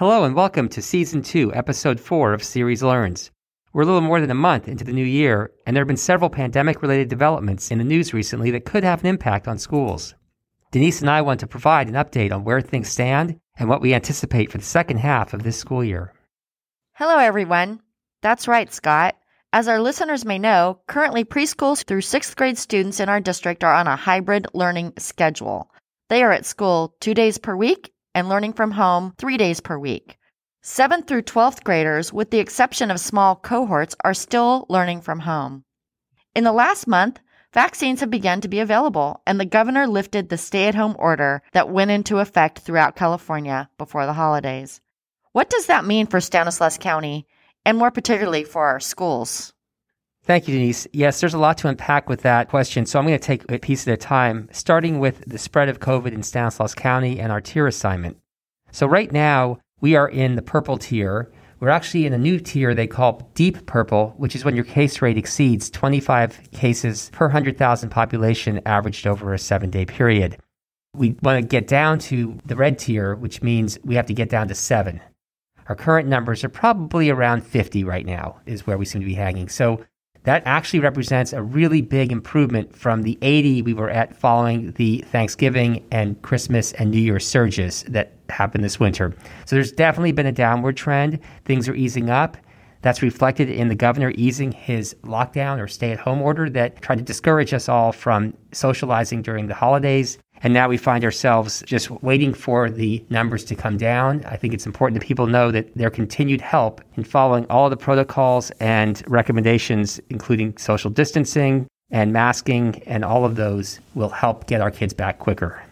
Hello 0.00 0.24
and 0.24 0.34
welcome 0.34 0.70
to 0.70 0.80
Season 0.80 1.20
2, 1.20 1.52
Episode 1.52 2.00
4 2.00 2.32
of 2.32 2.42
Ceres 2.42 2.82
Learns. 2.82 3.30
We're 3.74 3.82
a 3.82 3.84
little 3.84 4.00
more 4.00 4.18
than 4.18 4.30
a 4.30 4.34
month 4.34 4.66
into 4.66 4.82
the 4.82 4.94
new 4.94 5.04
year, 5.04 5.52
and 5.66 5.76
there 5.76 5.82
have 5.82 5.88
been 5.88 5.98
several 5.98 6.30
pandemic 6.30 6.80
related 6.80 7.10
developments 7.10 7.70
in 7.70 7.76
the 7.76 7.84
news 7.84 8.14
recently 8.14 8.50
that 8.52 8.64
could 8.64 8.82
have 8.82 9.00
an 9.00 9.06
impact 9.08 9.46
on 9.46 9.58
schools. 9.58 10.14
Denise 10.70 11.02
and 11.02 11.10
I 11.10 11.20
want 11.20 11.40
to 11.40 11.46
provide 11.46 11.86
an 11.86 11.96
update 11.96 12.32
on 12.32 12.44
where 12.44 12.62
things 12.62 12.88
stand 12.88 13.38
and 13.58 13.68
what 13.68 13.82
we 13.82 13.92
anticipate 13.92 14.50
for 14.50 14.56
the 14.56 14.64
second 14.64 15.00
half 15.00 15.34
of 15.34 15.42
this 15.42 15.58
school 15.58 15.84
year. 15.84 16.14
Hello, 16.94 17.18
everyone. 17.18 17.80
That's 18.22 18.48
right, 18.48 18.72
Scott. 18.72 19.16
As 19.52 19.68
our 19.68 19.82
listeners 19.82 20.24
may 20.24 20.38
know, 20.38 20.80
currently 20.86 21.26
preschools 21.26 21.84
through 21.84 22.00
sixth 22.00 22.36
grade 22.36 22.56
students 22.56 23.00
in 23.00 23.10
our 23.10 23.20
district 23.20 23.62
are 23.64 23.74
on 23.74 23.86
a 23.86 23.96
hybrid 23.96 24.46
learning 24.54 24.94
schedule. 24.96 25.70
They 26.08 26.22
are 26.22 26.32
at 26.32 26.46
school 26.46 26.94
two 27.00 27.12
days 27.12 27.36
per 27.36 27.54
week 27.54 27.92
and 28.20 28.28
learning 28.28 28.52
from 28.52 28.70
home 28.72 29.14
three 29.18 29.36
days 29.36 29.60
per 29.60 29.76
week. 29.76 30.18
7th 30.62 31.08
through 31.08 31.22
12th 31.22 31.64
graders, 31.64 32.12
with 32.12 32.30
the 32.30 32.38
exception 32.38 32.90
of 32.90 33.00
small 33.00 33.34
cohorts, 33.34 33.96
are 34.04 34.14
still 34.14 34.66
learning 34.68 35.00
from 35.00 35.20
home. 35.20 35.64
In 36.34 36.44
the 36.44 36.52
last 36.52 36.86
month, 36.86 37.18
vaccines 37.54 38.00
have 38.00 38.10
begun 38.10 38.42
to 38.42 38.48
be 38.48 38.60
available, 38.60 39.22
and 39.26 39.40
the 39.40 39.46
governor 39.46 39.86
lifted 39.86 40.28
the 40.28 40.36
stay 40.36 40.68
at 40.68 40.74
home 40.74 40.94
order 40.98 41.42
that 41.52 41.70
went 41.70 41.90
into 41.90 42.18
effect 42.18 42.58
throughout 42.58 42.94
California 42.94 43.70
before 43.78 44.04
the 44.04 44.12
holidays. 44.12 44.82
What 45.32 45.48
does 45.48 45.66
that 45.66 45.86
mean 45.86 46.06
for 46.06 46.20
Stanislaus 46.20 46.76
County, 46.76 47.26
and 47.64 47.78
more 47.78 47.90
particularly 47.90 48.44
for 48.44 48.66
our 48.66 48.80
schools? 48.80 49.54
Thank 50.30 50.46
you, 50.46 50.54
Denise. 50.54 50.86
Yes, 50.92 51.18
there's 51.18 51.34
a 51.34 51.38
lot 51.38 51.58
to 51.58 51.66
unpack 51.66 52.08
with 52.08 52.22
that 52.22 52.48
question. 52.48 52.86
So 52.86 53.00
I'm 53.00 53.04
going 53.04 53.18
to 53.18 53.26
take 53.26 53.50
a 53.50 53.58
piece 53.58 53.88
at 53.88 53.94
a 53.94 53.96
time, 53.96 54.48
starting 54.52 55.00
with 55.00 55.24
the 55.26 55.38
spread 55.38 55.68
of 55.68 55.80
COVID 55.80 56.12
in 56.12 56.22
Stanislaus 56.22 56.72
County 56.72 57.18
and 57.18 57.32
our 57.32 57.40
tier 57.40 57.66
assignment. 57.66 58.16
So 58.70 58.86
right 58.86 59.10
now, 59.10 59.58
we 59.80 59.96
are 59.96 60.08
in 60.08 60.36
the 60.36 60.42
purple 60.42 60.78
tier. 60.78 61.32
We're 61.58 61.70
actually 61.70 62.06
in 62.06 62.12
a 62.12 62.18
new 62.18 62.38
tier 62.38 62.76
they 62.76 62.86
call 62.86 63.28
deep 63.34 63.66
purple, 63.66 64.14
which 64.18 64.36
is 64.36 64.44
when 64.44 64.54
your 64.54 64.64
case 64.64 65.02
rate 65.02 65.18
exceeds 65.18 65.68
25 65.68 66.52
cases 66.52 67.10
per 67.12 67.26
100,000 67.26 67.88
population 67.88 68.60
averaged 68.66 69.08
over 69.08 69.34
a 69.34 69.38
seven 69.38 69.68
day 69.68 69.84
period. 69.84 70.36
We 70.94 71.16
want 71.24 71.40
to 71.40 71.44
get 71.44 71.66
down 71.66 71.98
to 71.98 72.38
the 72.46 72.54
red 72.54 72.78
tier, 72.78 73.16
which 73.16 73.42
means 73.42 73.80
we 73.82 73.96
have 73.96 74.06
to 74.06 74.14
get 74.14 74.28
down 74.28 74.46
to 74.46 74.54
seven. 74.54 75.00
Our 75.68 75.74
current 75.74 76.08
numbers 76.08 76.44
are 76.44 76.48
probably 76.48 77.10
around 77.10 77.44
50 77.44 77.82
right 77.82 78.06
now, 78.06 78.38
is 78.46 78.64
where 78.64 78.78
we 78.78 78.84
seem 78.84 79.00
to 79.00 79.06
be 79.06 79.14
hanging. 79.14 79.48
So 79.48 79.84
that 80.24 80.42
actually 80.44 80.80
represents 80.80 81.32
a 81.32 81.42
really 81.42 81.80
big 81.80 82.12
improvement 82.12 82.76
from 82.76 83.02
the 83.02 83.18
80 83.22 83.62
we 83.62 83.74
were 83.74 83.90
at 83.90 84.16
following 84.16 84.72
the 84.72 85.04
Thanksgiving 85.08 85.84
and 85.90 86.20
Christmas 86.22 86.72
and 86.72 86.90
New 86.90 87.00
Year 87.00 87.18
surges 87.18 87.84
that 87.84 88.12
happened 88.28 88.62
this 88.62 88.78
winter. 88.78 89.14
So 89.46 89.56
there's 89.56 89.72
definitely 89.72 90.12
been 90.12 90.26
a 90.26 90.32
downward 90.32 90.76
trend. 90.76 91.20
Things 91.44 91.68
are 91.68 91.74
easing 91.74 92.10
up. 92.10 92.36
That's 92.82 93.02
reflected 93.02 93.50
in 93.50 93.68
the 93.68 93.74
governor 93.74 94.12
easing 94.16 94.52
his 94.52 94.94
lockdown 95.02 95.60
or 95.60 95.68
stay 95.68 95.92
at 95.92 95.98
home 95.98 96.22
order 96.22 96.48
that 96.50 96.80
tried 96.80 96.98
to 96.98 97.04
discourage 97.04 97.52
us 97.52 97.68
all 97.68 97.92
from 97.92 98.34
socializing 98.52 99.20
during 99.22 99.48
the 99.48 99.54
holidays. 99.54 100.18
And 100.42 100.54
now 100.54 100.68
we 100.68 100.78
find 100.78 101.04
ourselves 101.04 101.62
just 101.66 101.90
waiting 101.90 102.32
for 102.32 102.70
the 102.70 103.04
numbers 103.10 103.44
to 103.44 103.54
come 103.54 103.76
down. 103.76 104.24
I 104.24 104.36
think 104.36 104.54
it's 104.54 104.66
important 104.66 104.98
that 105.00 105.06
people 105.06 105.26
know 105.26 105.50
that 105.50 105.74
their 105.74 105.90
continued 105.90 106.40
help 106.40 106.80
in 106.96 107.04
following 107.04 107.44
all 107.50 107.68
the 107.68 107.76
protocols 107.76 108.50
and 108.52 109.02
recommendations, 109.06 110.00
including 110.08 110.56
social 110.56 110.90
distancing 110.90 111.66
and 111.90 112.12
masking, 112.12 112.82
and 112.86 113.04
all 113.04 113.24
of 113.24 113.36
those 113.36 113.80
will 113.94 114.08
help 114.08 114.46
get 114.46 114.60
our 114.60 114.70
kids 114.70 114.94
back 114.94 115.18
quicker. 115.18 115.62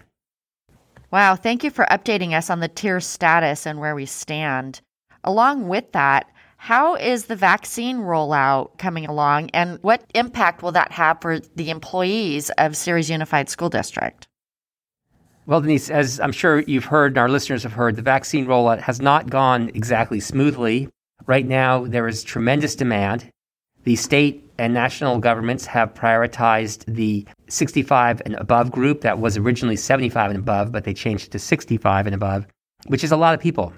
Wow, 1.10 1.36
thank 1.36 1.64
you 1.64 1.70
for 1.70 1.86
updating 1.86 2.36
us 2.36 2.50
on 2.50 2.60
the 2.60 2.68
tier 2.68 3.00
status 3.00 3.64
and 3.64 3.78
where 3.78 3.94
we 3.94 4.04
stand. 4.04 4.82
Along 5.24 5.68
with 5.68 5.92
that, 5.92 6.30
how 6.58 6.96
is 6.96 7.26
the 7.26 7.36
vaccine 7.36 7.98
rollout 7.98 8.76
coming 8.78 9.06
along, 9.06 9.50
and 9.50 9.78
what 9.80 10.04
impact 10.14 10.62
will 10.62 10.72
that 10.72 10.92
have 10.92 11.20
for 11.22 11.38
the 11.38 11.70
employees 11.70 12.50
of 12.58 12.76
Ceres 12.76 13.08
Unified 13.08 13.48
School 13.48 13.70
District? 13.70 14.26
Well, 15.48 15.62
Denise, 15.62 15.88
as 15.88 16.20
I'm 16.20 16.32
sure 16.32 16.60
you've 16.60 16.84
heard 16.84 17.12
and 17.12 17.18
our 17.18 17.30
listeners 17.30 17.62
have 17.62 17.72
heard, 17.72 17.96
the 17.96 18.02
vaccine 18.02 18.44
rollout 18.44 18.80
has 18.80 19.00
not 19.00 19.30
gone 19.30 19.70
exactly 19.72 20.20
smoothly. 20.20 20.90
Right 21.24 21.46
now, 21.46 21.86
there 21.86 22.06
is 22.06 22.22
tremendous 22.22 22.76
demand. 22.76 23.30
The 23.84 23.96
state 23.96 24.44
and 24.58 24.74
national 24.74 25.20
governments 25.20 25.64
have 25.64 25.94
prioritized 25.94 26.84
the 26.84 27.26
65 27.48 28.20
and 28.26 28.34
above 28.34 28.70
group 28.70 29.00
that 29.00 29.20
was 29.20 29.38
originally 29.38 29.76
75 29.76 30.32
and 30.32 30.38
above, 30.38 30.70
but 30.70 30.84
they 30.84 30.92
changed 30.92 31.28
it 31.28 31.30
to 31.30 31.38
65 31.38 32.04
and 32.04 32.14
above, 32.14 32.46
which 32.88 33.02
is 33.02 33.10
a 33.10 33.16
lot 33.16 33.32
of 33.32 33.40
people. 33.40 33.72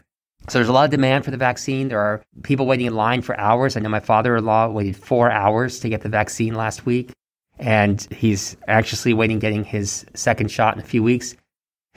So 0.49 0.59
there's 0.59 0.69
a 0.69 0.73
lot 0.73 0.87
of 0.87 0.91
demand 0.91 1.25
for 1.25 1.31
the 1.31 1.37
vaccine. 1.37 1.87
There 1.87 2.01
are 2.01 2.21
people 2.43 2.67
waiting 2.67 2.87
in 2.87 2.97
line 2.97 3.23
for 3.23 3.39
hours. 3.39 3.77
I 3.77 3.81
know 3.81 3.91
my 3.91 4.01
father 4.01 4.37
in 4.37 4.45
law 4.45 4.69
waited 4.69 4.97
four 4.97 5.31
hours 5.31 5.79
to 5.79 5.89
get 5.89 6.01
the 6.01 6.09
vaccine 6.09 6.55
last 6.55 6.85
week, 6.85 7.13
and 7.61 8.09
he's 8.11 8.57
anxiously 8.67 9.15
waiting 9.15 9.39
getting 9.39 9.63
his 9.63 10.05
second 10.15 10.51
shot 10.51 10.75
in 10.75 10.81
a 10.81 10.85
few 10.85 11.05
weeks. 11.05 11.37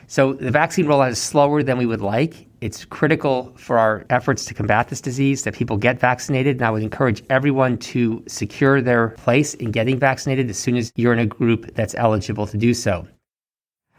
So 0.08 0.34
the 0.34 0.52
vaccine 0.52 0.86
rollout 0.86 1.12
is 1.12 1.20
slower 1.20 1.64
than 1.64 1.78
we 1.78 1.86
would 1.86 2.02
like. 2.02 2.48
It's 2.62 2.86
critical 2.86 3.54
for 3.58 3.78
our 3.78 4.06
efforts 4.10 4.46
to 4.46 4.54
combat 4.54 4.90
this 4.90 5.02
disease 5.02 5.44
that 5.44 5.54
people 5.54 5.78
get 5.78 6.00
vaccinated. 6.00 6.58
And 6.58 6.66
I 6.66 6.72
would 6.72 6.84
encourage 6.84 7.24
everyone 7.30 7.78
to 7.80 8.24
secure 8.28 8.82
their 8.82 9.10
place 9.10 9.54
in 9.56 9.72
getting 9.72 10.00
vaccinated 10.00 10.50
as 10.50 10.58
soon 10.58 10.78
as 10.78 10.92
you're 10.96 11.14
in 11.14 11.20
a 11.20 11.26
group 11.26 11.74
that's 11.76 11.96
eligible 11.96 12.48
to 12.48 12.58
do 12.58 12.74
so. 12.74 13.08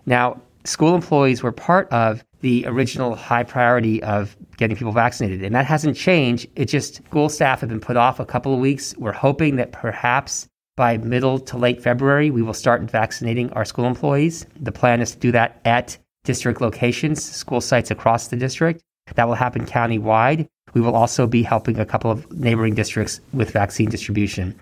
Now, 0.07 0.41
school 0.65 0.95
employees 0.95 1.43
were 1.43 1.53
part 1.53 1.91
of 1.91 2.25
the 2.41 2.67
original 2.67 3.15
high 3.15 3.43
priority 3.43 4.03
of 4.03 4.37
getting 4.57 4.77
people 4.77 4.93
vaccinated, 4.93 5.43
and 5.43 5.55
that 5.55 5.65
hasn't 5.65 5.97
changed. 5.97 6.47
It 6.57 6.67
just 6.67 6.97
school 6.97 7.29
staff 7.29 7.61
have 7.61 7.71
been 7.71 7.81
put 7.81 7.97
off 7.97 8.21
a 8.21 8.27
couple 8.27 8.53
of 8.53 8.61
weeks. 8.61 8.95
We're 8.99 9.13
hoping 9.13 9.57
that 9.57 9.73
perhaps 9.73 10.47
by 10.77 10.97
middle 10.97 11.39
to 11.39 11.57
late 11.57 11.83
February, 11.83 12.31
we 12.31 12.43
will 12.43 12.55
start 12.55 12.83
vaccinating 12.83 13.51
our 13.53 13.65
school 13.65 13.87
employees. 13.87 14.47
The 14.59 14.73
plan 14.73 15.01
is 15.01 15.13
to 15.13 15.19
do 15.19 15.33
that 15.33 15.61
at 15.65 15.99
district 16.25 16.61
locations, 16.61 17.23
school 17.23 17.61
sites 17.61 17.91
across 17.91 18.29
the 18.29 18.37
district. 18.37 18.83
That 19.15 19.29
will 19.29 19.35
happen 19.35 19.67
county-wide. 19.67 20.49
We 20.73 20.81
will 20.81 20.97
also 20.97 21.27
be 21.27 21.43
helping 21.43 21.79
a 21.79 21.87
couple 21.87 22.11
of 22.11 22.31
neighboring 22.33 22.75
districts 22.75 23.21
with 23.33 23.51
vaccine 23.51 23.91
distribution. 23.91 24.61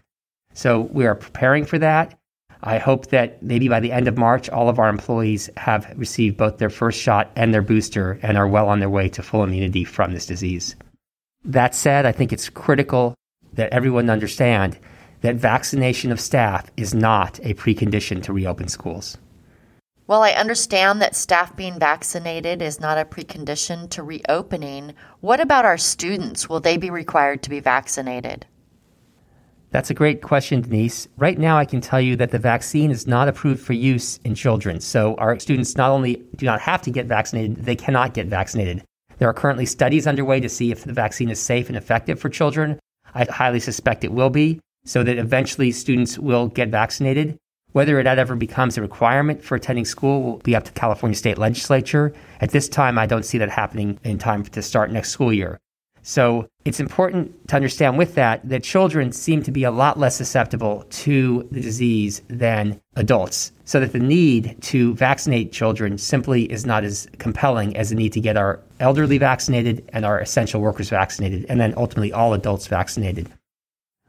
So 0.52 0.80
we 0.80 1.06
are 1.06 1.14
preparing 1.14 1.64
for 1.64 1.78
that. 1.78 2.18
I 2.64 2.78
hope 2.78 3.08
that 3.08 3.42
maybe 3.42 3.68
by 3.68 3.80
the 3.80 3.92
end 3.92 4.06
of 4.06 4.18
March, 4.18 4.48
all 4.50 4.68
of 4.68 4.78
our 4.78 4.88
employees 4.88 5.48
have 5.56 5.92
received 5.96 6.36
both 6.36 6.58
their 6.58 6.70
first 6.70 7.00
shot 7.00 7.30
and 7.34 7.52
their 7.52 7.62
booster 7.62 8.18
and 8.22 8.36
are 8.36 8.46
well 8.46 8.68
on 8.68 8.80
their 8.80 8.90
way 8.90 9.08
to 9.10 9.22
full 9.22 9.42
immunity 9.42 9.84
from 9.84 10.12
this 10.12 10.26
disease. 10.26 10.76
That 11.44 11.74
said, 11.74 12.06
I 12.06 12.12
think 12.12 12.32
it's 12.32 12.48
critical 12.48 13.14
that 13.54 13.72
everyone 13.72 14.10
understand 14.10 14.78
that 15.22 15.36
vaccination 15.36 16.12
of 16.12 16.20
staff 16.20 16.70
is 16.76 16.92
not 16.92 17.38
a 17.42 17.54
precondition 17.54 18.22
to 18.24 18.32
reopen 18.32 18.68
schools. 18.68 19.16
Well, 20.08 20.22
I 20.22 20.32
understand 20.32 21.00
that 21.00 21.16
staff 21.16 21.56
being 21.56 21.78
vaccinated 21.78 22.60
is 22.60 22.80
not 22.80 22.98
a 22.98 23.04
precondition 23.04 23.88
to 23.90 24.02
reopening. 24.02 24.94
What 25.20 25.40
about 25.40 25.64
our 25.64 25.78
students? 25.78 26.48
Will 26.48 26.60
they 26.60 26.76
be 26.76 26.90
required 26.90 27.42
to 27.44 27.50
be 27.50 27.60
vaccinated? 27.60 28.44
That's 29.70 29.90
a 29.90 29.94
great 29.94 30.20
question, 30.20 30.60
Denise. 30.60 31.08
Right 31.16 31.38
now, 31.38 31.56
I 31.56 31.64
can 31.64 31.80
tell 31.80 32.00
you 32.00 32.14
that 32.16 32.30
the 32.30 32.38
vaccine 32.38 32.90
is 32.90 33.06
not 33.06 33.28
approved 33.28 33.62
for 33.62 33.72
use 33.72 34.18
in 34.18 34.34
children. 34.34 34.80
So, 34.80 35.14
our 35.14 35.38
students 35.38 35.76
not 35.76 35.90
only 35.90 36.22
do 36.36 36.44
not 36.44 36.60
have 36.60 36.82
to 36.82 36.90
get 36.90 37.06
vaccinated, 37.06 37.64
they 37.64 37.76
cannot 37.76 38.12
get 38.12 38.26
vaccinated. 38.26 38.82
There 39.16 39.30
are 39.30 39.34
currently 39.34 39.64
studies 39.64 40.06
underway 40.06 40.40
to 40.40 40.48
see 40.48 40.72
if 40.72 40.84
the 40.84 40.92
vaccine 40.92 41.30
is 41.30 41.40
safe 41.40 41.68
and 41.68 41.76
effective 41.78 42.20
for 42.20 42.28
children. 42.28 42.78
I 43.14 43.24
highly 43.24 43.60
suspect 43.60 44.04
it 44.04 44.12
will 44.12 44.30
be 44.30 44.60
so 44.84 45.02
that 45.02 45.18
eventually 45.18 45.70
students 45.72 46.18
will 46.18 46.48
get 46.48 46.68
vaccinated. 46.68 47.38
Whether 47.72 48.02
that 48.02 48.18
ever 48.18 48.36
becomes 48.36 48.76
a 48.76 48.82
requirement 48.82 49.42
for 49.42 49.54
attending 49.54 49.86
school 49.86 50.22
will 50.22 50.38
be 50.38 50.54
up 50.54 50.64
to 50.64 50.72
California 50.72 51.16
state 51.16 51.38
legislature. 51.38 52.12
At 52.40 52.50
this 52.50 52.68
time, 52.68 52.98
I 52.98 53.06
don't 53.06 53.24
see 53.24 53.38
that 53.38 53.48
happening 53.48 53.98
in 54.04 54.18
time 54.18 54.44
to 54.44 54.62
start 54.62 54.90
next 54.90 55.10
school 55.10 55.32
year. 55.32 55.58
So 56.02 56.48
it's 56.64 56.80
important 56.80 57.48
to 57.48 57.56
understand 57.56 57.96
with 57.96 58.16
that 58.16 58.46
that 58.48 58.64
children 58.64 59.12
seem 59.12 59.42
to 59.44 59.52
be 59.52 59.64
a 59.64 59.70
lot 59.70 59.98
less 59.98 60.16
susceptible 60.16 60.84
to 60.90 61.48
the 61.52 61.60
disease 61.60 62.22
than 62.28 62.80
adults. 62.96 63.52
So 63.64 63.80
that 63.80 63.92
the 63.92 64.00
need 64.00 64.56
to 64.62 64.94
vaccinate 64.94 65.52
children 65.52 65.96
simply 65.96 66.50
is 66.50 66.66
not 66.66 66.84
as 66.84 67.08
compelling 67.18 67.76
as 67.76 67.90
the 67.90 67.94
need 67.94 68.12
to 68.14 68.20
get 68.20 68.36
our 68.36 68.60
elderly 68.80 69.16
vaccinated 69.16 69.88
and 69.92 70.04
our 70.04 70.18
essential 70.18 70.60
workers 70.60 70.90
vaccinated, 70.90 71.46
and 71.48 71.60
then 71.60 71.72
ultimately 71.76 72.12
all 72.12 72.34
adults 72.34 72.66
vaccinated. 72.66 73.30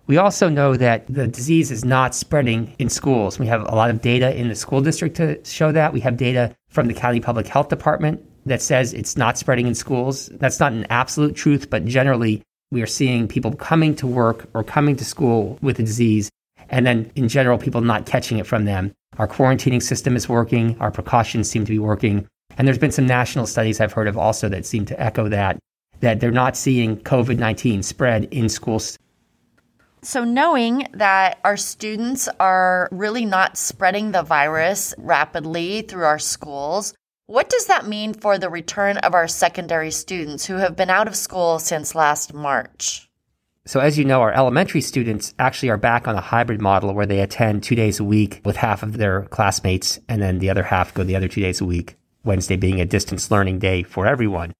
We 0.05 0.17
also 0.17 0.49
know 0.49 0.75
that 0.75 1.07
the 1.07 1.27
disease 1.27 1.71
is 1.71 1.85
not 1.85 2.13
spreading 2.13 2.75
in 2.77 2.89
schools. 2.89 3.39
We 3.39 3.47
have 3.47 3.61
a 3.61 3.75
lot 3.75 3.89
of 3.89 4.01
data 4.01 4.35
in 4.35 4.49
the 4.49 4.55
school 4.55 4.81
district 4.81 5.15
to 5.17 5.43
show 5.45 5.71
that. 5.71 5.93
We 5.93 6.01
have 6.01 6.17
data 6.17 6.55
from 6.67 6.87
the 6.87 6.93
county 6.93 7.21
public 7.21 7.47
health 7.47 7.69
department 7.69 8.21
that 8.45 8.61
says 8.61 8.93
it's 8.93 9.15
not 9.15 9.37
spreading 9.37 9.65
in 9.65 9.75
schools. 9.75 10.27
That's 10.33 10.59
not 10.59 10.73
an 10.73 10.85
absolute 10.89 11.35
truth, 11.35 11.69
but 11.69 11.85
generally 11.85 12.43
we 12.71 12.81
are 12.81 12.87
seeing 12.87 13.27
people 13.27 13.53
coming 13.55 13.95
to 13.95 14.07
work 14.07 14.49
or 14.53 14.63
coming 14.63 14.95
to 14.97 15.05
school 15.05 15.57
with 15.61 15.77
the 15.77 15.83
disease, 15.83 16.29
and 16.69 16.85
then 16.85 17.11
in 17.15 17.29
general, 17.29 17.57
people 17.57 17.81
not 17.81 18.05
catching 18.05 18.39
it 18.39 18.47
from 18.47 18.65
them. 18.65 18.93
Our 19.19 19.27
quarantining 19.27 19.81
system 19.81 20.15
is 20.15 20.27
working, 20.27 20.75
our 20.79 20.91
precautions 20.91 21.49
seem 21.49 21.65
to 21.65 21.71
be 21.71 21.79
working. 21.79 22.27
And 22.57 22.67
there's 22.67 22.79
been 22.79 22.91
some 22.91 23.05
national 23.05 23.45
studies 23.45 23.79
I've 23.79 23.93
heard 23.93 24.07
of 24.07 24.17
also 24.17 24.49
that 24.49 24.65
seem 24.65 24.85
to 24.87 24.99
echo 24.99 25.29
that, 25.29 25.59
that 25.99 26.19
they're 26.19 26.31
not 26.31 26.57
seeing 26.57 26.97
COVID 26.97 27.37
19 27.37 27.83
spread 27.83 28.25
in 28.25 28.49
schools. 28.49 28.97
So, 30.03 30.25
knowing 30.25 30.87
that 30.93 31.39
our 31.45 31.55
students 31.55 32.27
are 32.37 32.89
really 32.91 33.23
not 33.23 33.55
spreading 33.55 34.11
the 34.11 34.21
virus 34.21 34.93
rapidly 34.97 35.81
through 35.81 36.03
our 36.03 36.19
schools, 36.19 36.93
what 37.27 37.49
does 37.49 37.67
that 37.67 37.87
mean 37.87 38.13
for 38.13 38.37
the 38.37 38.49
return 38.49 38.97
of 38.97 39.13
our 39.13 39.29
secondary 39.29 39.91
students 39.91 40.45
who 40.45 40.55
have 40.55 40.75
been 40.75 40.89
out 40.89 41.07
of 41.07 41.15
school 41.15 41.57
since 41.57 41.95
last 41.95 42.33
March? 42.33 43.09
So, 43.65 43.79
as 43.79 43.97
you 43.97 44.03
know, 44.03 44.19
our 44.19 44.33
elementary 44.33 44.81
students 44.81 45.33
actually 45.39 45.69
are 45.69 45.77
back 45.77 46.05
on 46.05 46.17
a 46.17 46.21
hybrid 46.21 46.59
model 46.59 46.93
where 46.93 47.05
they 47.05 47.21
attend 47.21 47.63
two 47.63 47.75
days 47.75 48.01
a 48.01 48.03
week 48.03 48.41
with 48.43 48.57
half 48.57 48.83
of 48.83 48.97
their 48.97 49.21
classmates, 49.27 50.01
and 50.09 50.21
then 50.21 50.39
the 50.39 50.49
other 50.49 50.63
half 50.63 50.93
go 50.93 51.05
the 51.05 51.15
other 51.15 51.29
two 51.29 51.39
days 51.39 51.61
a 51.61 51.65
week, 51.65 51.95
Wednesday 52.25 52.57
being 52.57 52.81
a 52.81 52.85
distance 52.85 53.31
learning 53.31 53.59
day 53.59 53.83
for 53.83 54.05
everyone. 54.05 54.51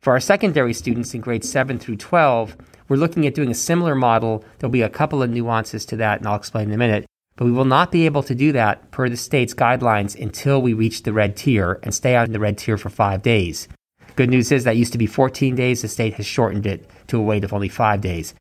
For 0.00 0.14
our 0.14 0.20
secondary 0.20 0.72
students 0.72 1.12
in 1.12 1.20
grades 1.20 1.50
7 1.50 1.78
through 1.78 1.96
12, 1.96 2.56
we're 2.88 2.96
looking 2.96 3.26
at 3.26 3.34
doing 3.34 3.50
a 3.50 3.54
similar 3.54 3.94
model. 3.94 4.44
There'll 4.58 4.72
be 4.72 4.82
a 4.82 4.88
couple 4.88 5.22
of 5.22 5.30
nuances 5.30 5.84
to 5.86 5.96
that, 5.96 6.18
and 6.18 6.26
I'll 6.26 6.36
explain 6.36 6.68
in 6.68 6.74
a 6.74 6.78
minute. 6.78 7.06
But 7.36 7.44
we 7.44 7.52
will 7.52 7.64
not 7.64 7.92
be 7.92 8.04
able 8.06 8.22
to 8.24 8.34
do 8.34 8.50
that 8.52 8.90
per 8.90 9.08
the 9.08 9.16
state's 9.16 9.54
guidelines 9.54 10.20
until 10.20 10.60
we 10.60 10.72
reach 10.72 11.04
the 11.04 11.12
red 11.12 11.36
tier 11.36 11.78
and 11.82 11.94
stay 11.94 12.16
out 12.16 12.26
on 12.26 12.32
the 12.32 12.40
red 12.40 12.58
tier 12.58 12.76
for 12.76 12.90
five 12.90 13.22
days. 13.22 13.68
Good 14.16 14.30
news 14.30 14.50
is 14.50 14.64
that 14.64 14.76
used 14.76 14.92
to 14.92 14.98
be 14.98 15.06
14 15.06 15.54
days. 15.54 15.82
The 15.82 15.88
state 15.88 16.14
has 16.14 16.26
shortened 16.26 16.66
it 16.66 16.90
to 17.06 17.18
a 17.18 17.22
wait 17.22 17.44
of 17.44 17.52
only 17.52 17.68
five 17.68 18.00
days. 18.00 18.34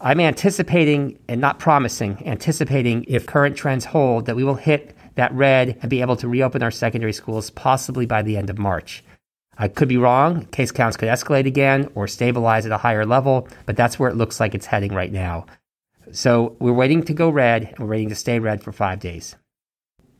I'm 0.00 0.20
anticipating 0.20 1.18
and 1.28 1.40
not 1.40 1.58
promising, 1.58 2.22
anticipating 2.26 3.04
if 3.08 3.26
current 3.26 3.56
trends 3.56 3.86
hold 3.86 4.26
that 4.26 4.36
we 4.36 4.44
will 4.44 4.54
hit 4.54 4.96
that 5.16 5.32
red 5.32 5.78
and 5.82 5.90
be 5.90 6.00
able 6.00 6.16
to 6.16 6.28
reopen 6.28 6.62
our 6.62 6.70
secondary 6.70 7.12
schools 7.12 7.50
possibly 7.50 8.06
by 8.06 8.22
the 8.22 8.36
end 8.36 8.50
of 8.50 8.58
March. 8.58 9.04
I 9.58 9.68
could 9.68 9.88
be 9.88 9.96
wrong. 9.96 10.46
Case 10.46 10.72
counts 10.72 10.96
could 10.96 11.08
escalate 11.08 11.46
again 11.46 11.90
or 11.94 12.06
stabilize 12.06 12.66
at 12.66 12.72
a 12.72 12.78
higher 12.78 13.06
level, 13.06 13.48
but 13.66 13.76
that's 13.76 13.98
where 13.98 14.10
it 14.10 14.16
looks 14.16 14.40
like 14.40 14.54
it's 14.54 14.66
heading 14.66 14.92
right 14.92 15.12
now. 15.12 15.46
So 16.12 16.56
we're 16.58 16.72
waiting 16.72 17.02
to 17.04 17.14
go 17.14 17.30
red 17.30 17.64
and 17.64 17.78
we're 17.78 17.86
waiting 17.86 18.08
to 18.10 18.14
stay 18.14 18.38
red 18.38 18.62
for 18.62 18.72
five 18.72 19.00
days. 19.00 19.36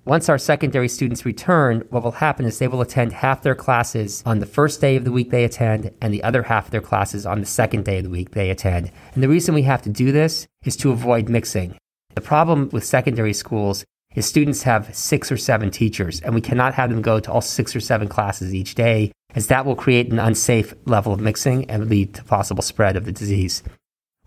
Once 0.06 0.28
our 0.28 0.36
secondary 0.36 0.88
students 0.88 1.24
return, 1.24 1.82
what 1.88 2.02
will 2.02 2.12
happen 2.12 2.44
is 2.44 2.58
they 2.58 2.68
will 2.68 2.82
attend 2.82 3.10
half 3.10 3.42
their 3.42 3.54
classes 3.54 4.22
on 4.26 4.38
the 4.38 4.46
first 4.46 4.78
day 4.78 4.96
of 4.96 5.04
the 5.04 5.12
week 5.12 5.30
they 5.30 5.44
attend 5.44 5.90
and 6.02 6.12
the 6.12 6.22
other 6.22 6.42
half 6.42 6.66
of 6.66 6.70
their 6.72 6.80
classes 6.82 7.24
on 7.24 7.40
the 7.40 7.46
second 7.46 7.86
day 7.86 7.98
of 7.98 8.04
the 8.04 8.10
week 8.10 8.32
they 8.32 8.50
attend. 8.50 8.92
And 9.14 9.22
the 9.22 9.30
reason 9.30 9.54
we 9.54 9.62
have 9.62 9.80
to 9.82 9.88
do 9.88 10.12
this 10.12 10.46
is 10.66 10.76
to 10.78 10.92
avoid 10.92 11.30
mixing. 11.30 11.78
The 12.14 12.20
problem 12.20 12.68
with 12.70 12.84
secondary 12.84 13.32
schools 13.32 13.84
is 14.14 14.26
students 14.26 14.62
have 14.62 14.94
six 14.94 15.30
or 15.30 15.36
seven 15.36 15.70
teachers, 15.70 16.20
and 16.20 16.34
we 16.34 16.40
cannot 16.40 16.74
have 16.74 16.90
them 16.90 17.02
go 17.02 17.20
to 17.20 17.32
all 17.32 17.40
six 17.40 17.74
or 17.74 17.80
seven 17.80 18.08
classes 18.08 18.54
each 18.54 18.74
day, 18.74 19.12
as 19.34 19.48
that 19.48 19.66
will 19.66 19.76
create 19.76 20.10
an 20.10 20.18
unsafe 20.18 20.74
level 20.86 21.12
of 21.12 21.20
mixing 21.20 21.68
and 21.70 21.88
lead 21.88 22.14
to 22.14 22.24
possible 22.24 22.62
spread 22.62 22.96
of 22.96 23.04
the 23.04 23.12
disease. 23.12 23.62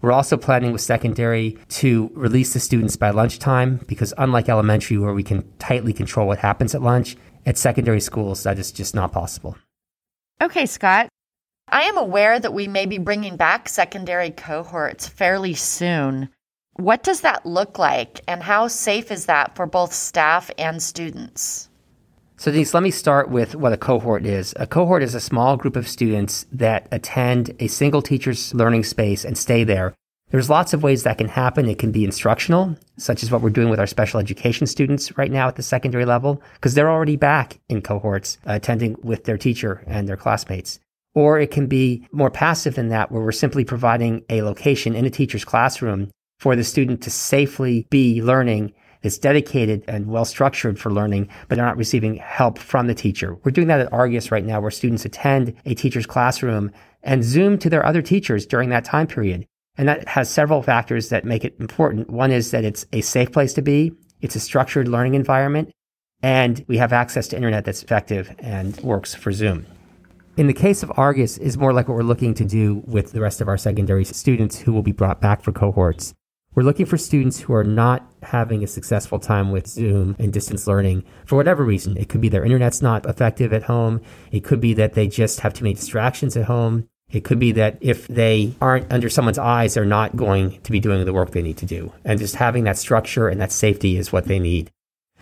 We're 0.01 0.11
also 0.11 0.37
planning 0.37 0.73
with 0.73 0.81
secondary 0.81 1.57
to 1.69 2.11
release 2.13 2.53
the 2.53 2.59
students 2.59 2.95
by 2.97 3.09
lunchtime 3.09 3.77
because, 3.87 4.13
unlike 4.17 4.47
elementary, 4.47 4.97
where 4.97 5.13
we 5.13 5.23
can 5.23 5.49
tightly 5.57 5.91
control 5.91 6.27
what 6.27 6.39
happens 6.39 6.75
at 6.75 6.83
lunch, 6.83 7.15
at 7.45 7.57
secondary 7.57 8.01
schools, 8.01 8.43
that 8.43 8.59
is 8.59 8.71
just 8.71 8.93
not 8.93 9.11
possible. 9.11 9.57
Okay, 10.41 10.67
Scott. 10.67 11.07
I 11.69 11.83
am 11.83 11.97
aware 11.97 12.39
that 12.39 12.53
we 12.53 12.67
may 12.67 12.85
be 12.85 12.97
bringing 12.97 13.35
back 13.35 13.67
secondary 13.67 14.29
cohorts 14.29 15.07
fairly 15.07 15.53
soon. 15.53 16.29
What 16.77 17.01
does 17.01 17.21
that 17.21 17.43
look 17.43 17.79
like, 17.79 18.21
and 18.27 18.43
how 18.43 18.67
safe 18.67 19.11
is 19.11 19.25
that 19.25 19.55
for 19.55 19.65
both 19.65 19.91
staff 19.93 20.51
and 20.59 20.81
students? 20.81 21.69
So, 22.37 22.51
Denise, 22.51 22.75
let 22.75 22.83
me 22.83 22.91
start 22.91 23.31
with 23.31 23.55
what 23.55 23.73
a 23.73 23.77
cohort 23.77 24.27
is. 24.27 24.53
A 24.57 24.67
cohort 24.67 25.01
is 25.01 25.15
a 25.15 25.19
small 25.19 25.57
group 25.57 25.75
of 25.75 25.87
students 25.87 26.45
that 26.51 26.87
attend 26.91 27.55
a 27.59 27.65
single 27.65 28.03
teacher's 28.03 28.53
learning 28.53 28.83
space 28.83 29.25
and 29.25 29.35
stay 29.35 29.63
there. 29.63 29.95
There's 30.29 30.51
lots 30.51 30.71
of 30.71 30.83
ways 30.83 31.01
that 31.01 31.17
can 31.17 31.29
happen. 31.29 31.67
It 31.67 31.79
can 31.79 31.91
be 31.91 32.05
instructional, 32.05 32.77
such 32.97 33.23
as 33.23 33.31
what 33.31 33.41
we're 33.41 33.49
doing 33.49 33.69
with 33.69 33.79
our 33.79 33.87
special 33.87 34.19
education 34.19 34.67
students 34.67 35.17
right 35.17 35.31
now 35.31 35.47
at 35.47 35.55
the 35.55 35.63
secondary 35.63 36.05
level, 36.05 36.43
because 36.53 36.75
they're 36.75 36.91
already 36.91 37.15
back 37.15 37.59
in 37.69 37.81
cohorts 37.81 38.37
uh, 38.45 38.51
attending 38.53 38.97
with 39.01 39.23
their 39.23 39.39
teacher 39.39 39.83
and 39.87 40.07
their 40.07 40.15
classmates. 40.15 40.79
Or 41.15 41.39
it 41.39 41.49
can 41.49 41.65
be 41.65 42.07
more 42.11 42.29
passive 42.29 42.75
than 42.75 42.89
that, 42.89 43.11
where 43.11 43.23
we're 43.23 43.31
simply 43.31 43.65
providing 43.65 44.23
a 44.29 44.43
location 44.43 44.95
in 44.95 45.05
a 45.05 45.09
teacher's 45.09 45.43
classroom 45.43 46.11
for 46.37 46.55
the 46.55 46.63
student 46.63 47.01
to 47.03 47.11
safely 47.11 47.87
be 47.89 48.21
learning 48.21 48.73
that's 49.01 49.17
dedicated 49.17 49.83
and 49.87 50.07
well 50.07 50.25
structured 50.25 50.79
for 50.79 50.91
learning, 50.91 51.29
but 51.47 51.55
they're 51.55 51.65
not 51.65 51.77
receiving 51.77 52.15
help 52.15 52.57
from 52.57 52.87
the 52.87 52.95
teacher. 52.95 53.35
We're 53.43 53.51
doing 53.51 53.67
that 53.67 53.79
at 53.79 53.93
Argus 53.93 54.31
right 54.31 54.45
now, 54.45 54.59
where 54.59 54.71
students 54.71 55.05
attend 55.05 55.53
a 55.65 55.75
teacher's 55.75 56.05
classroom 56.05 56.71
and 57.03 57.23
Zoom 57.23 57.57
to 57.59 57.69
their 57.69 57.85
other 57.85 58.01
teachers 58.01 58.45
during 58.45 58.69
that 58.69 58.85
time 58.85 59.07
period. 59.07 59.45
And 59.77 59.87
that 59.87 60.07
has 60.07 60.29
several 60.29 60.63
factors 60.63 61.09
that 61.09 61.25
make 61.25 61.45
it 61.45 61.55
important. 61.59 62.09
One 62.09 62.31
is 62.31 62.51
that 62.51 62.65
it's 62.65 62.85
a 62.91 63.01
safe 63.01 63.31
place 63.31 63.53
to 63.53 63.61
be. 63.61 63.91
It's 64.21 64.35
a 64.35 64.39
structured 64.39 64.87
learning 64.87 65.13
environment 65.13 65.71
and 66.23 66.63
we 66.67 66.77
have 66.77 66.93
access 66.93 67.27
to 67.29 67.35
internet 67.35 67.65
that's 67.65 67.83
effective 67.83 68.33
and 68.39 68.75
works 68.81 69.13
for 69.13 69.31
Zoom. 69.31 69.65
In 70.35 70.47
the 70.47 70.53
case 70.53 70.83
of 70.83 70.91
Argus 70.95 71.37
is 71.37 71.57
more 71.57 71.73
like 71.73 71.87
what 71.87 71.95
we're 71.95 72.03
looking 72.03 72.33
to 72.35 72.45
do 72.45 72.83
with 72.85 73.11
the 73.11 73.21
rest 73.21 73.41
of 73.41 73.47
our 73.47 73.57
secondary 73.57 74.03
students 74.03 74.59
who 74.59 74.71
will 74.71 74.83
be 74.83 74.91
brought 74.91 75.21
back 75.21 75.41
for 75.41 75.51
cohorts. 75.51 76.13
We're 76.57 76.63
looking 76.63 76.87
for 76.87 76.97
students 76.97 77.39
who 77.39 77.53
are 77.53 77.63
not 77.63 78.11
having 78.23 78.63
a 78.63 78.67
successful 78.67 79.19
time 79.19 79.51
with 79.51 79.67
Zoom 79.67 80.15
and 80.17 80.33
distance 80.33 80.65
learning 80.65 81.03
for 81.27 81.35
whatever 81.35 81.63
reason. 81.63 81.95
It 81.97 82.09
could 82.09 82.19
be 82.19 82.29
their 82.29 82.43
internet's 82.43 82.81
not 82.81 83.05
effective 83.05 83.53
at 83.53 83.61
home. 83.61 84.01
It 84.31 84.43
could 84.43 84.59
be 84.59 84.73
that 84.73 84.93
they 84.93 85.07
just 85.07 85.41
have 85.41 85.53
too 85.53 85.65
many 85.65 85.75
distractions 85.75 86.35
at 86.35 86.45
home. 86.45 86.89
It 87.11 87.23
could 87.23 87.37
be 87.37 87.51
that 87.51 87.77
if 87.79 88.07
they 88.07 88.55
aren't 88.59 88.91
under 88.91 89.07
someone's 89.07 89.37
eyes, 89.37 89.75
they're 89.75 89.85
not 89.85 90.15
going 90.15 90.59
to 90.61 90.71
be 90.71 90.79
doing 90.79 91.05
the 91.05 91.13
work 91.13 91.29
they 91.29 91.43
need 91.43 91.57
to 91.57 91.67
do. 91.67 91.93
And 92.03 92.17
just 92.17 92.37
having 92.37 92.63
that 92.63 92.79
structure 92.79 93.27
and 93.27 93.39
that 93.39 93.51
safety 93.51 93.95
is 93.95 94.11
what 94.11 94.25
they 94.25 94.39
need. 94.39 94.71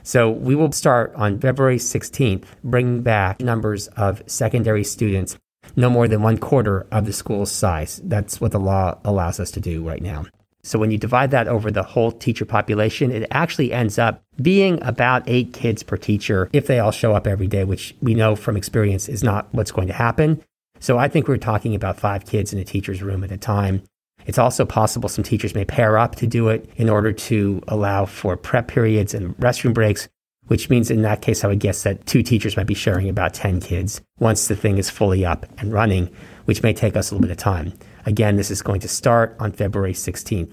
So 0.04 0.32
we 0.32 0.56
will 0.56 0.72
start 0.72 1.12
on 1.18 1.42
February 1.42 1.80
16th, 1.80 2.46
bringing 2.64 3.02
back 3.02 3.42
numbers 3.42 3.88
of 3.88 4.24
secondary 4.26 4.86
students, 4.86 5.38
no 5.76 5.90
more 5.90 6.08
than 6.08 6.22
one 6.22 6.38
quarter 6.38 6.88
of 6.94 7.06
the 7.06 7.12
school's 7.12 7.52
size. 7.52 8.00
That's 8.06 8.40
what 8.40 8.54
the 8.54 8.58
law 8.58 9.00
allows 9.04 9.42
us 9.42 9.52
to 9.52 9.60
do 9.60 9.86
right 9.86 10.02
now. 10.02 10.28
So 10.66 10.80
when 10.80 10.90
you 10.90 10.98
divide 10.98 11.30
that 11.30 11.48
over 11.48 11.70
the 11.70 11.84
whole 11.84 12.12
teacher 12.12 12.44
population, 12.44 13.12
it 13.12 13.28
actually 13.30 13.72
ends 13.72 14.00
up 14.00 14.24
being 14.42 14.82
about 14.82 15.22
eight 15.28 15.54
kids 15.54 15.84
per 15.84 15.96
teacher 15.96 16.50
if 16.54 16.66
they 16.66 16.80
all 16.80 16.90
show 16.90 17.14
up 17.14 17.28
every 17.28 17.46
day, 17.46 17.64
which 17.64 17.96
we 18.02 18.16
know 18.16 18.36
from 18.36 18.58
experience 18.58 19.08
is 19.08 19.24
not 19.24 19.48
what's 19.52 19.72
going 19.72 19.88
to 19.88 19.94
happen. 19.94 20.44
So 20.80 20.98
I 20.98 21.08
think 21.08 21.28
we're 21.28 21.38
talking 21.38 21.76
about 21.76 22.00
five 22.00 22.26
kids 22.26 22.52
in 22.52 22.58
a 22.58 22.64
teacher's 22.64 23.04
room 23.04 23.24
at 23.24 23.32
a 23.32 23.38
time. 23.38 23.84
It's 24.26 24.40
also 24.40 24.66
possible 24.66 25.08
some 25.08 25.24
teachers 25.24 25.54
may 25.54 25.66
pair 25.66 26.00
up 26.00 26.16
to 26.16 26.26
do 26.26 26.50
it 26.50 26.68
in 26.78 26.90
order 26.90 27.14
to 27.14 27.62
allow 27.68 28.06
for 28.06 28.36
prep 28.36 28.68
periods 28.68 29.14
and 29.14 29.38
restroom 29.38 29.76
breaks, 29.76 30.10
which 30.48 30.72
means 30.72 30.90
in 30.90 31.04
that 31.04 31.22
case, 31.22 31.44
I 31.44 31.48
would 31.48 31.60
guess 31.60 31.84
that 31.84 32.08
two 32.08 32.24
teachers 32.24 32.58
might 32.58 32.66
be 32.66 32.74
sharing 32.74 33.08
about 33.08 33.36
10 33.36 33.60
kids 33.62 34.02
once 34.18 34.48
the 34.48 34.56
thing 34.56 34.80
is 34.80 34.90
fully 34.90 35.24
up 35.24 35.46
and 35.60 35.72
running, 35.72 36.10
which 36.46 36.64
may 36.64 36.74
take 36.74 36.96
us 36.96 37.12
a 37.12 37.14
little 37.14 37.28
bit 37.28 37.32
of 37.32 37.38
time. 37.38 37.74
Again, 38.06 38.36
this 38.36 38.52
is 38.52 38.62
going 38.62 38.82
to 38.82 38.88
start 38.88 39.36
on 39.40 39.52
February 39.52 39.94
16th. 39.94 40.52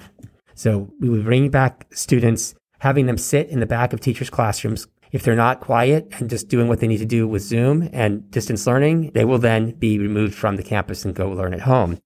So 0.55 0.91
we 1.01 1.09
will 1.09 1.23
bring 1.23 1.51
back 1.51 1.87
students, 1.93 2.55
having 2.81 3.07
them 3.07 3.19
sit 3.19 3.49
in 3.49 3.61
the 3.61 3.67
back 3.67 3.93
of 3.93 4.01
teachers' 4.01 4.31
classrooms. 4.31 4.87
If 5.13 5.23
they're 5.23 5.37
not 5.37 5.61
quiet 5.61 6.09
and 6.19 6.31
just 6.31 6.49
doing 6.49 6.69
what 6.69 6.81
they 6.81 6.87
need 6.87 6.99
to 6.99 7.05
do 7.05 7.29
with 7.29 7.43
Zoom 7.43 7.91
and 7.93 8.31
distance 8.31 8.67
learning, 8.67 9.11
they 9.13 9.27
will 9.27 9.39
then 9.39 9.73
be 9.73 9.99
removed 9.99 10.35
from 10.35 10.57
the 10.57 10.63
campus 10.63 11.05
and 11.05 11.15
go 11.15 11.29
learn 11.29 11.53
at 11.53 11.61
home. 11.61 11.99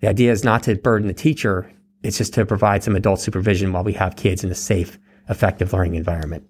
The 0.00 0.08
idea 0.08 0.30
is 0.30 0.44
not 0.44 0.62
to 0.64 0.76
burden 0.76 1.08
the 1.08 1.14
teacher. 1.14 1.72
It's 2.02 2.18
just 2.18 2.34
to 2.34 2.44
provide 2.44 2.84
some 2.84 2.96
adult 2.96 3.20
supervision 3.20 3.72
while 3.72 3.84
we 3.84 3.94
have 3.94 4.16
kids 4.16 4.44
in 4.44 4.50
a 4.50 4.54
safe, 4.54 4.98
effective 5.28 5.72
learning 5.72 5.94
environment. 5.94 6.44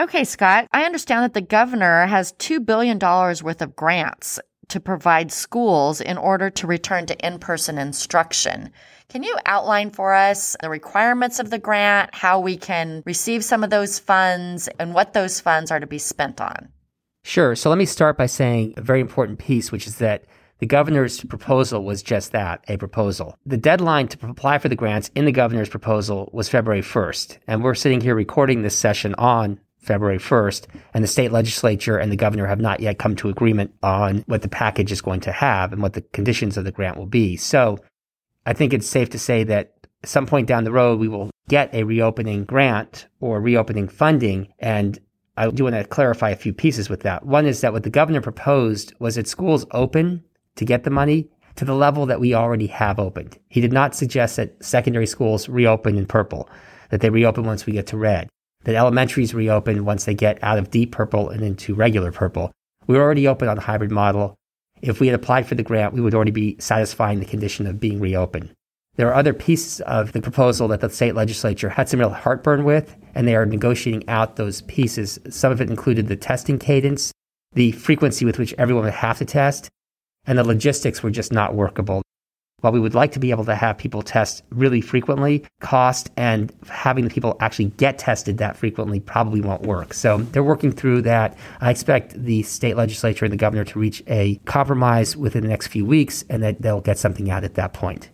Okay, 0.00 0.24
Scott, 0.24 0.66
I 0.72 0.84
understand 0.84 1.24
that 1.24 1.34
the 1.34 1.40
governor 1.40 2.06
has 2.06 2.32
$2 2.34 2.64
billion 2.64 2.98
worth 2.98 3.62
of 3.62 3.76
grants 3.76 4.40
to 4.72 4.80
provide 4.80 5.30
schools 5.30 6.00
in 6.00 6.18
order 6.18 6.50
to 6.50 6.66
return 6.66 7.06
to 7.06 7.26
in 7.26 7.38
person 7.38 7.78
instruction. 7.78 8.72
Can 9.08 9.22
you 9.22 9.36
outline 9.44 9.90
for 9.90 10.14
us 10.14 10.56
the 10.62 10.70
requirements 10.70 11.38
of 11.38 11.50
the 11.50 11.58
grant, 11.58 12.14
how 12.14 12.40
we 12.40 12.56
can 12.56 13.02
receive 13.04 13.44
some 13.44 13.62
of 13.62 13.68
those 13.68 13.98
funds, 13.98 14.68
and 14.78 14.94
what 14.94 15.12
those 15.12 15.40
funds 15.40 15.70
are 15.70 15.80
to 15.80 15.86
be 15.86 15.98
spent 15.98 16.40
on? 16.40 16.70
Sure. 17.22 17.54
So 17.54 17.68
let 17.68 17.78
me 17.78 17.84
start 17.84 18.16
by 18.16 18.26
saying 18.26 18.74
a 18.78 18.80
very 18.80 19.00
important 19.00 19.38
piece, 19.38 19.70
which 19.70 19.86
is 19.86 19.98
that 19.98 20.24
the 20.58 20.66
governor's 20.66 21.22
proposal 21.24 21.84
was 21.84 22.02
just 22.02 22.32
that, 22.32 22.64
a 22.68 22.78
proposal. 22.78 23.36
The 23.44 23.58
deadline 23.58 24.08
to 24.08 24.26
apply 24.26 24.58
for 24.58 24.68
the 24.70 24.76
grants 24.76 25.10
in 25.14 25.26
the 25.26 25.32
governor's 25.32 25.68
proposal 25.68 26.30
was 26.32 26.48
February 26.48 26.82
1st. 26.82 27.38
And 27.46 27.62
we're 27.62 27.74
sitting 27.74 28.00
here 28.00 28.14
recording 28.14 28.62
this 28.62 28.76
session 28.76 29.14
on 29.16 29.60
February 29.82 30.18
1st, 30.18 30.66
and 30.94 31.02
the 31.02 31.08
state 31.08 31.32
legislature 31.32 31.98
and 31.98 32.10
the 32.10 32.16
governor 32.16 32.46
have 32.46 32.60
not 32.60 32.80
yet 32.80 32.98
come 32.98 33.16
to 33.16 33.28
agreement 33.28 33.74
on 33.82 34.24
what 34.26 34.42
the 34.42 34.48
package 34.48 34.92
is 34.92 35.00
going 35.00 35.20
to 35.20 35.32
have 35.32 35.72
and 35.72 35.82
what 35.82 35.92
the 35.92 36.00
conditions 36.00 36.56
of 36.56 36.64
the 36.64 36.72
grant 36.72 36.96
will 36.96 37.06
be. 37.06 37.36
So 37.36 37.78
I 38.46 38.52
think 38.52 38.72
it's 38.72 38.88
safe 38.88 39.10
to 39.10 39.18
say 39.18 39.44
that 39.44 39.72
at 40.02 40.08
some 40.08 40.26
point 40.26 40.48
down 40.48 40.64
the 40.64 40.72
road, 40.72 40.98
we 40.98 41.08
will 41.08 41.30
get 41.48 41.74
a 41.74 41.84
reopening 41.84 42.44
grant 42.44 43.06
or 43.20 43.40
reopening 43.40 43.88
funding. 43.88 44.52
And 44.58 44.98
I 45.36 45.50
do 45.50 45.64
want 45.64 45.76
to 45.76 45.84
clarify 45.84 46.30
a 46.30 46.36
few 46.36 46.52
pieces 46.52 46.88
with 46.88 47.00
that. 47.00 47.26
One 47.26 47.46
is 47.46 47.60
that 47.60 47.72
what 47.72 47.82
the 47.82 47.90
governor 47.90 48.20
proposed 48.20 48.94
was 48.98 49.16
that 49.16 49.28
schools 49.28 49.66
open 49.72 50.24
to 50.56 50.64
get 50.64 50.84
the 50.84 50.90
money 50.90 51.28
to 51.56 51.64
the 51.64 51.74
level 51.74 52.06
that 52.06 52.20
we 52.20 52.34
already 52.34 52.66
have 52.68 52.98
opened. 52.98 53.38
He 53.48 53.60
did 53.60 53.72
not 53.72 53.94
suggest 53.94 54.36
that 54.36 54.62
secondary 54.64 55.06
schools 55.06 55.48
reopen 55.48 55.98
in 55.98 56.06
purple, 56.06 56.48
that 56.90 57.00
they 57.00 57.10
reopen 57.10 57.44
once 57.44 57.66
we 57.66 57.72
get 57.72 57.86
to 57.88 57.96
red, 57.96 58.28
that 58.64 58.74
elementaries 58.74 59.34
reopen 59.34 59.84
once 59.84 60.04
they 60.04 60.14
get 60.14 60.42
out 60.42 60.58
of 60.58 60.70
deep 60.70 60.92
purple 60.92 61.28
and 61.28 61.42
into 61.42 61.74
regular 61.74 62.12
purple. 62.12 62.52
We 62.86 62.96
were 62.96 63.02
already 63.02 63.28
open 63.28 63.48
on 63.48 63.56
the 63.56 63.62
hybrid 63.62 63.90
model. 63.90 64.34
If 64.80 65.00
we 65.00 65.06
had 65.06 65.14
applied 65.14 65.46
for 65.46 65.54
the 65.54 65.62
grant, 65.62 65.94
we 65.94 66.00
would 66.00 66.14
already 66.14 66.30
be 66.32 66.56
satisfying 66.58 67.20
the 67.20 67.26
condition 67.26 67.66
of 67.66 67.80
being 67.80 68.00
reopened. 68.00 68.52
There 68.96 69.08
are 69.08 69.14
other 69.14 69.32
pieces 69.32 69.80
of 69.82 70.12
the 70.12 70.20
proposal 70.20 70.68
that 70.68 70.80
the 70.80 70.90
state 70.90 71.14
legislature 71.14 71.70
had 71.70 71.88
some 71.88 72.00
real 72.00 72.10
heartburn 72.10 72.64
with, 72.64 72.94
and 73.14 73.26
they 73.26 73.34
are 73.34 73.46
negotiating 73.46 74.06
out 74.08 74.36
those 74.36 74.60
pieces. 74.62 75.18
Some 75.30 75.50
of 75.50 75.60
it 75.60 75.70
included 75.70 76.08
the 76.08 76.16
testing 76.16 76.58
cadence, 76.58 77.10
the 77.54 77.72
frequency 77.72 78.24
with 78.24 78.38
which 78.38 78.54
everyone 78.58 78.84
would 78.84 78.92
have 78.94 79.18
to 79.18 79.24
test, 79.24 79.70
and 80.26 80.38
the 80.38 80.44
logistics 80.44 81.02
were 81.02 81.10
just 81.10 81.32
not 81.32 81.54
workable. 81.54 82.02
While 82.62 82.72
we 82.72 82.78
would 82.78 82.94
like 82.94 83.10
to 83.12 83.18
be 83.18 83.32
able 83.32 83.44
to 83.46 83.56
have 83.56 83.76
people 83.76 84.02
test 84.02 84.44
really 84.50 84.80
frequently, 84.80 85.44
cost 85.58 86.12
and 86.16 86.52
having 86.70 87.02
the 87.02 87.10
people 87.10 87.36
actually 87.40 87.70
get 87.70 87.98
tested 87.98 88.38
that 88.38 88.56
frequently 88.56 89.00
probably 89.00 89.40
won't 89.40 89.62
work. 89.62 89.92
So 89.92 90.18
they're 90.18 90.44
working 90.44 90.70
through 90.70 91.02
that. 91.02 91.36
I 91.60 91.72
expect 91.72 92.14
the 92.14 92.44
state 92.44 92.76
legislature 92.76 93.24
and 93.24 93.32
the 93.32 93.36
governor 93.36 93.64
to 93.64 93.78
reach 93.80 94.00
a 94.06 94.36
compromise 94.44 95.16
within 95.16 95.42
the 95.42 95.48
next 95.48 95.66
few 95.66 95.84
weeks 95.84 96.24
and 96.30 96.40
that 96.44 96.62
they'll 96.62 96.80
get 96.80 96.98
something 96.98 97.28
out 97.30 97.42
at 97.42 97.54
that 97.54 97.72
point. 97.72 98.10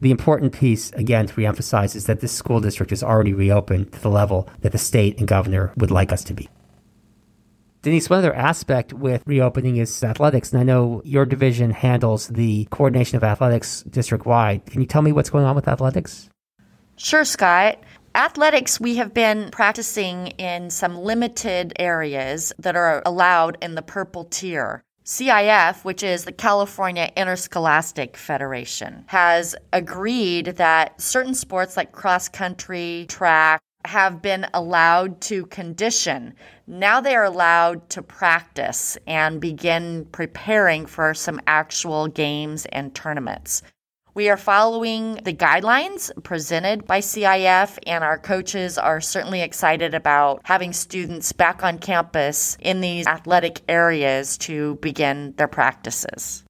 The 0.00 0.10
important 0.10 0.52
piece, 0.52 0.90
again, 0.92 1.28
to 1.28 1.34
reemphasize, 1.34 1.94
is 1.94 2.06
that 2.06 2.18
this 2.18 2.32
school 2.32 2.60
district 2.60 2.90
is 2.90 3.04
already 3.04 3.32
reopened 3.32 3.92
to 3.92 4.00
the 4.00 4.10
level 4.10 4.48
that 4.62 4.72
the 4.72 4.78
state 4.78 5.18
and 5.18 5.28
governor 5.28 5.72
would 5.76 5.92
like 5.92 6.12
us 6.12 6.24
to 6.24 6.34
be. 6.34 6.48
Denise, 7.82 8.10
one 8.10 8.18
other 8.18 8.34
aspect 8.34 8.92
with 8.92 9.22
reopening 9.26 9.76
is 9.76 10.02
athletics. 10.02 10.52
And 10.52 10.60
I 10.60 10.64
know 10.64 11.00
your 11.04 11.24
division 11.24 11.70
handles 11.70 12.26
the 12.28 12.66
coordination 12.70 13.16
of 13.16 13.24
athletics 13.24 13.82
district 13.84 14.26
wide. 14.26 14.66
Can 14.66 14.80
you 14.80 14.86
tell 14.86 15.02
me 15.02 15.12
what's 15.12 15.30
going 15.30 15.44
on 15.44 15.54
with 15.54 15.68
athletics? 15.68 16.28
Sure, 16.96 17.24
Scott. 17.24 17.78
Athletics, 18.14 18.80
we 18.80 18.96
have 18.96 19.14
been 19.14 19.50
practicing 19.52 20.28
in 20.38 20.70
some 20.70 20.96
limited 20.96 21.72
areas 21.78 22.52
that 22.58 22.74
are 22.74 23.00
allowed 23.06 23.56
in 23.62 23.76
the 23.76 23.82
purple 23.82 24.24
tier. 24.24 24.82
CIF, 25.04 25.84
which 25.84 26.02
is 26.02 26.24
the 26.24 26.32
California 26.32 27.10
Interscholastic 27.16 28.16
Federation, 28.16 29.04
has 29.06 29.54
agreed 29.72 30.56
that 30.56 31.00
certain 31.00 31.32
sports 31.32 31.76
like 31.76 31.92
cross 31.92 32.28
country, 32.28 33.06
track, 33.08 33.62
have 33.88 34.20
been 34.20 34.46
allowed 34.52 35.18
to 35.22 35.46
condition. 35.46 36.34
Now 36.66 37.00
they 37.00 37.14
are 37.14 37.24
allowed 37.24 37.88
to 37.90 38.02
practice 38.02 38.98
and 39.06 39.40
begin 39.40 40.04
preparing 40.12 40.84
for 40.84 41.14
some 41.14 41.40
actual 41.46 42.06
games 42.06 42.66
and 42.66 42.94
tournaments. 42.94 43.62
We 44.12 44.28
are 44.28 44.36
following 44.36 45.14
the 45.14 45.32
guidelines 45.32 46.10
presented 46.22 46.86
by 46.86 47.00
CIF, 47.00 47.78
and 47.86 48.04
our 48.04 48.18
coaches 48.18 48.76
are 48.76 49.00
certainly 49.00 49.40
excited 49.40 49.94
about 49.94 50.42
having 50.44 50.74
students 50.74 51.32
back 51.32 51.64
on 51.64 51.78
campus 51.78 52.58
in 52.60 52.82
these 52.82 53.06
athletic 53.06 53.62
areas 53.70 54.36
to 54.38 54.74
begin 54.82 55.32
their 55.38 55.48
practices. 55.48 56.44